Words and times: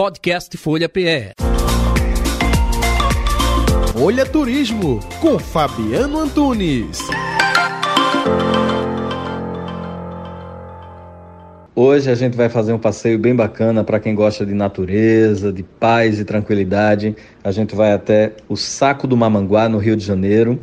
Podcast 0.00 0.56
Folha 0.56 0.88
PE. 0.88 1.34
Folha 3.92 4.24
Turismo 4.24 4.98
com 5.20 5.38
Fabiano 5.38 6.20
Antunes. 6.20 7.00
Hoje 11.76 12.10
a 12.10 12.14
gente 12.14 12.34
vai 12.34 12.48
fazer 12.48 12.72
um 12.72 12.78
passeio 12.78 13.18
bem 13.18 13.36
bacana 13.36 13.84
para 13.84 14.00
quem 14.00 14.14
gosta 14.14 14.46
de 14.46 14.54
natureza, 14.54 15.52
de 15.52 15.62
paz 15.62 16.18
e 16.18 16.24
tranquilidade. 16.24 17.14
A 17.44 17.52
gente 17.52 17.74
vai 17.74 17.92
até 17.92 18.32
o 18.48 18.56
Saco 18.56 19.06
do 19.06 19.18
Mamanguá, 19.18 19.68
no 19.68 19.76
Rio 19.76 19.96
de 19.96 20.06
Janeiro. 20.06 20.58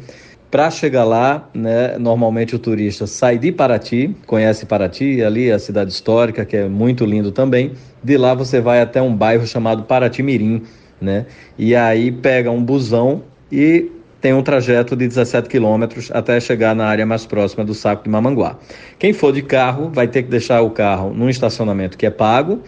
Para 0.50 0.72
chegar 0.72 1.04
lá, 1.04 1.50
né, 1.54 1.98
normalmente 1.98 2.56
o 2.56 2.60
turista 2.60 3.06
sai 3.06 3.38
de 3.38 3.52
Paraty, 3.52 4.16
conhece 4.26 4.66
Paraty, 4.66 5.22
ali 5.22 5.52
a 5.52 5.60
cidade 5.60 5.92
histórica, 5.92 6.46
que 6.46 6.56
é 6.56 6.70
muito 6.70 7.04
lindo 7.06 7.34
também. 7.34 7.74
De 8.02 8.16
lá 8.18 8.34
você 8.34 8.62
vai 8.62 8.82
até 8.82 9.02
um 9.02 9.14
bairro 9.14 9.46
chamado 9.46 9.84
Paraty 9.84 10.24
Mirim, 10.24 10.64
né? 11.02 11.26
E 11.58 11.76
aí 11.76 12.12
pega 12.14 12.50
um 12.50 12.64
busão 12.64 13.24
e 13.52 13.92
tem 14.22 14.34
um 14.34 14.42
trajeto 14.42 14.96
de 14.96 15.06
17 15.08 15.50
quilômetros 15.50 16.10
até 16.14 16.40
chegar 16.40 16.74
na 16.74 16.86
área 16.86 17.06
mais 17.06 17.26
próxima 17.26 17.66
do 17.66 17.74
Saco 17.74 18.04
de 18.04 18.10
Mamanguá. 18.10 18.58
Quem 18.98 19.12
for 19.12 19.34
de 19.34 19.42
carro 19.42 19.92
vai 19.94 20.08
ter 20.08 20.24
que 20.24 20.30
deixar 20.30 20.62
o 20.62 20.72
carro 20.72 21.14
num 21.14 21.30
estacionamento 21.30 21.98
que 21.98 22.06
é 22.06 22.10
pago 22.10 22.62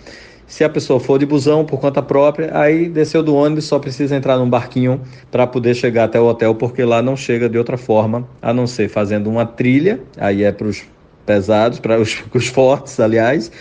se 0.50 0.64
a 0.64 0.70
pessoa 0.70 1.00
for 1.00 1.20
de 1.20 1.28
busão 1.28 1.64
por 1.64 1.80
conta 1.80 2.02
própria, 2.02 2.50
aí 2.58 2.90
desceu 2.90 3.22
do 3.22 3.36
ônibus, 3.36 3.66
só 3.66 3.78
precisa 3.78 4.16
entrar 4.16 4.36
num 4.36 4.50
barquinho 4.50 5.00
para 5.30 5.46
poder 5.46 5.76
chegar 5.76 6.06
até 6.06 6.20
o 6.20 6.26
hotel, 6.26 6.56
porque 6.56 6.84
lá 6.84 7.04
não 7.04 7.16
chega 7.16 7.48
de 7.48 7.56
outra 7.56 7.78
forma, 7.78 8.28
a 8.42 8.52
não 8.52 8.66
ser 8.66 8.90
fazendo 8.90 9.30
uma 9.30 9.46
trilha, 9.46 10.02
aí 10.18 10.44
é 10.44 10.52
para 10.52 10.66
os 10.66 10.84
pesados, 11.24 11.80
para 11.80 12.02
os, 12.02 12.24
os, 12.34 12.48
fortes, 12.48 13.00
aliás, 13.00 13.52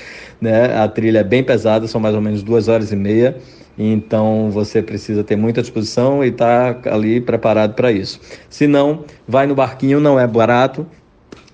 né? 0.40 0.78
A 0.78 0.88
trilha 0.88 1.18
é 1.18 1.24
bem 1.24 1.44
pesada, 1.44 1.86
são 1.86 2.00
mais 2.00 2.14
ou 2.14 2.22
menos 2.22 2.42
duas 2.42 2.68
horas 2.68 2.90
e 2.90 2.96
meia, 2.96 3.36
então 3.76 4.50
você 4.50 4.82
precisa 4.82 5.22
ter 5.22 5.36
muita 5.36 5.60
disposição 5.60 6.24
e 6.24 6.28
estar 6.28 6.72
tá 6.74 6.94
ali 6.94 7.20
preparado 7.20 7.74
para 7.74 7.92
isso. 7.92 8.18
Se 8.48 8.66
não, 8.66 9.04
vai 9.26 9.46
no 9.46 9.54
barquinho, 9.54 10.00
não 10.00 10.18
é 10.18 10.26
barato, 10.26 10.86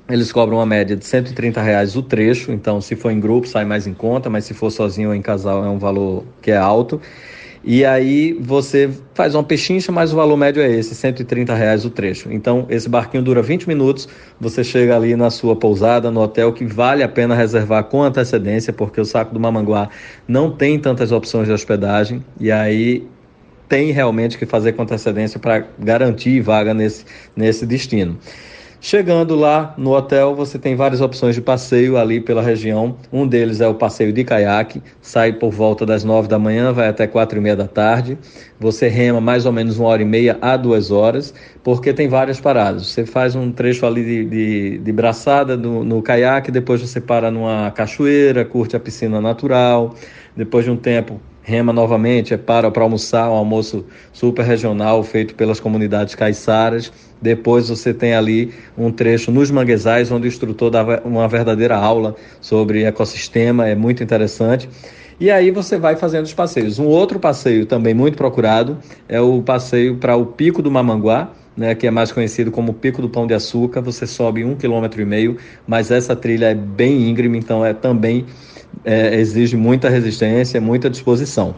eles 0.08 0.30
cobram 0.30 0.58
uma 0.58 0.66
média 0.66 0.96
de 0.96 1.04
130 1.04 1.62
reais 1.62 1.96
o 1.96 2.02
trecho, 2.02 2.52
então 2.52 2.80
se 2.80 2.94
for 2.94 3.10
em 3.10 3.18
grupo 3.18 3.48
sai 3.48 3.64
mais 3.64 3.86
em 3.86 3.94
conta, 3.94 4.28
mas 4.28 4.44
se 4.44 4.52
for 4.52 4.70
sozinho 4.70 5.08
ou 5.08 5.14
em 5.14 5.22
casal 5.22 5.64
é 5.64 5.68
um 5.68 5.78
valor 5.78 6.24
que 6.42 6.50
é 6.50 6.56
alto. 6.56 7.00
E 7.66 7.82
aí 7.82 8.34
você 8.38 8.90
faz 9.14 9.34
uma 9.34 9.42
pechincha, 9.42 9.90
mas 9.90 10.12
o 10.12 10.16
valor 10.16 10.36
médio 10.36 10.62
é 10.62 10.70
esse, 10.70 10.94
130 10.94 11.54
reais 11.54 11.86
o 11.86 11.90
trecho. 11.90 12.30
Então 12.30 12.66
esse 12.68 12.86
barquinho 12.86 13.22
dura 13.22 13.40
20 13.40 13.66
minutos, 13.66 14.06
você 14.38 14.62
chega 14.62 14.94
ali 14.94 15.16
na 15.16 15.30
sua 15.30 15.56
pousada, 15.56 16.10
no 16.10 16.20
hotel, 16.20 16.52
que 16.52 16.66
vale 16.66 17.02
a 17.02 17.08
pena 17.08 17.34
reservar 17.34 17.84
com 17.84 18.02
antecedência, 18.02 18.70
porque 18.70 19.00
o 19.00 19.04
Saco 19.06 19.32
do 19.32 19.40
Mamanguá 19.40 19.88
não 20.28 20.50
tem 20.50 20.78
tantas 20.78 21.10
opções 21.10 21.46
de 21.46 21.54
hospedagem, 21.54 22.22
e 22.38 22.52
aí 22.52 23.08
tem 23.66 23.90
realmente 23.92 24.36
que 24.36 24.44
fazer 24.44 24.72
com 24.72 24.82
antecedência 24.82 25.40
para 25.40 25.64
garantir 25.78 26.42
vaga 26.42 26.74
nesse, 26.74 27.06
nesse 27.34 27.64
destino. 27.64 28.18
Chegando 28.86 29.34
lá 29.34 29.72
no 29.78 29.96
hotel, 29.96 30.34
você 30.34 30.58
tem 30.58 30.76
várias 30.76 31.00
opções 31.00 31.34
de 31.34 31.40
passeio 31.40 31.96
ali 31.96 32.20
pela 32.20 32.42
região. 32.42 32.98
Um 33.10 33.26
deles 33.26 33.62
é 33.62 33.66
o 33.66 33.74
passeio 33.74 34.12
de 34.12 34.22
caiaque, 34.24 34.82
sai 35.00 35.32
por 35.32 35.50
volta 35.50 35.86
das 35.86 36.04
nove 36.04 36.28
da 36.28 36.38
manhã, 36.38 36.70
vai 36.70 36.88
até 36.88 37.06
quatro 37.06 37.38
e 37.38 37.40
meia 37.40 37.56
da 37.56 37.66
tarde. 37.66 38.18
Você 38.60 38.86
rema 38.86 39.22
mais 39.22 39.46
ou 39.46 39.52
menos 39.52 39.78
uma 39.78 39.88
hora 39.88 40.02
e 40.02 40.04
meia 40.04 40.36
a 40.38 40.54
duas 40.58 40.90
horas, 40.90 41.32
porque 41.62 41.94
tem 41.94 42.08
várias 42.08 42.38
paradas. 42.38 42.88
Você 42.88 43.06
faz 43.06 43.34
um 43.34 43.50
trecho 43.50 43.86
ali 43.86 44.04
de, 44.04 44.24
de, 44.26 44.78
de 44.80 44.92
braçada 44.92 45.56
no, 45.56 45.82
no 45.82 46.02
caiaque, 46.02 46.50
depois 46.50 46.82
você 46.82 47.00
para 47.00 47.30
numa 47.30 47.70
cachoeira, 47.70 48.44
curte 48.44 48.76
a 48.76 48.80
piscina 48.80 49.18
natural. 49.18 49.94
Depois 50.36 50.66
de 50.66 50.70
um 50.70 50.76
tempo, 50.76 51.22
rema 51.44 51.72
novamente, 51.74 52.32
é 52.32 52.38
para 52.38 52.70
para 52.70 52.82
almoçar, 52.82 53.30
um 53.30 53.34
almoço 53.34 53.84
super 54.12 54.44
regional 54.44 55.02
feito 55.04 55.34
pelas 55.34 55.60
comunidades 55.60 56.14
caiçaras. 56.14 56.90
Depois 57.20 57.68
você 57.68 57.92
tem 57.92 58.14
ali 58.14 58.52
um 58.76 58.90
trecho 58.90 59.30
nos 59.30 59.50
manguezais 59.50 60.10
onde 60.10 60.26
o 60.26 60.28
instrutor 60.28 60.70
dá 60.70 60.82
uma 61.04 61.28
verdadeira 61.28 61.76
aula 61.76 62.16
sobre 62.40 62.84
ecossistema, 62.84 63.68
é 63.68 63.74
muito 63.74 64.02
interessante. 64.02 64.68
E 65.20 65.30
aí 65.30 65.50
você 65.50 65.76
vai 65.76 65.94
fazendo 65.94 66.24
os 66.24 66.34
passeios. 66.34 66.78
Um 66.78 66.86
outro 66.86 67.20
passeio 67.20 67.66
também 67.66 67.94
muito 67.94 68.16
procurado 68.16 68.78
é 69.08 69.20
o 69.20 69.42
passeio 69.42 69.96
para 69.98 70.16
o 70.16 70.26
Pico 70.26 70.60
do 70.60 70.70
Mamanguá, 70.70 71.30
né, 71.56 71.74
que 71.74 71.86
é 71.86 71.90
mais 71.90 72.10
conhecido 72.12 72.50
como 72.50 72.72
Pico 72.72 73.00
do 73.00 73.08
Pão 73.08 73.26
de 73.26 73.34
Açúcar. 73.34 73.80
Você 73.80 74.06
sobe 74.06 74.44
um 74.44 74.54
quilômetro 74.54 75.00
e 75.00 75.04
meio, 75.04 75.36
mas 75.66 75.90
essa 75.90 76.14
trilha 76.16 76.46
é 76.46 76.54
bem 76.54 77.08
íngreme, 77.08 77.38
então 77.38 77.64
é 77.64 77.72
também 77.72 78.26
é, 78.84 79.14
exige 79.16 79.56
muita 79.56 79.88
resistência, 79.88 80.60
muita 80.60 80.90
disposição. 80.90 81.54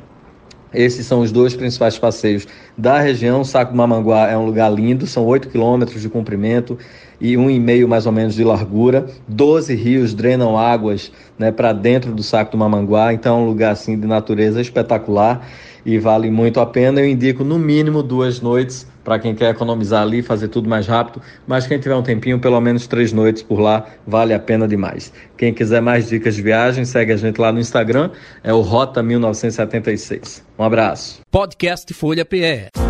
Esses 0.75 1.07
são 1.07 1.21
os 1.21 1.33
dois 1.33 1.55
principais 1.55 1.99
passeios 1.99 2.47
da 2.77 3.01
região. 3.01 3.43
Saco 3.45 3.75
Mamanguá 3.75 4.29
é 4.29 4.37
um 4.37 4.45
lugar 4.45 4.71
lindo, 4.71 5.07
são 5.07 5.25
8 5.25 5.49
quilômetros 5.49 6.03
de 6.03 6.09
comprimento 6.09 6.78
e 7.21 7.37
um 7.37 7.50
e 7.50 7.59
meio 7.59 7.88
mais 7.88 8.06
ou 8.06 8.12
menos 8.12 8.34
de 8.34 8.44
largura. 8.44 9.06
12 9.28 9.75
rios 9.75 10.15
drenam 10.15 10.59
águas 10.59 11.12
né, 11.38 11.50
para 11.50 11.72
dentro 11.72 12.12
do 12.12 12.22
Saco 12.22 12.53
do 12.53 12.59
Mamanguá, 12.59 13.12
então 13.12 13.38
é 13.38 13.41
um 13.43 13.47
lugar 13.47 13.72
assim 13.72 13.99
de 13.99 14.06
natureza 14.06 14.60
espetacular 14.60 15.47
e 15.84 15.99
vale 15.99 16.31
muito 16.31 16.59
a 16.59 16.66
pena. 16.66 17.00
Eu 17.00 17.09
indico 17.09 17.44
no 17.44 17.59
mínimo 17.59 18.03
duas 18.03 18.41
noites 18.41 18.87
para 19.04 19.21
quem 19.21 19.37
quer 19.37 19.50
economizar 19.50 20.03
ali, 20.03 20.21
fazer 20.21 20.49
tudo 20.49 20.69
mais 20.69 20.84
rápido, 20.88 21.22
mas 21.47 21.65
quem 21.65 21.78
tiver 21.78 21.94
um 21.94 22.03
tempinho, 22.03 22.41
pelo 22.41 22.60
menos 22.60 22.88
três 22.88 23.12
noites 23.12 23.41
por 23.41 23.60
lá, 23.60 23.87
vale 24.04 24.34
a 24.34 24.38
pena 24.38 24.66
demais. 24.66 25.12
Quem 25.38 25.54
quiser 25.54 25.81
mais 25.81 26.09
dicas 26.09 26.34
de 26.34 26.43
viagem, 26.43 26.84
segue 26.84 27.12
a 27.12 27.16
gente 27.16 27.41
lá 27.41 27.53
no 27.53 27.60
Instagram, 27.60 28.10
é 28.43 28.53
o 28.53 28.62
Rota 28.62 29.04
1976. 29.04 30.44
Um 30.59 30.65
abraço. 30.65 31.21
Podcast 31.31 31.94
Folha 31.94 32.25
PE. 32.25 32.85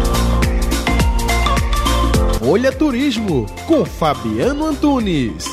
Olha 2.42 2.70
Turismo, 2.70 3.47
com 3.66 3.84
Fabiano 3.84 4.66
Antunes. 4.66 5.47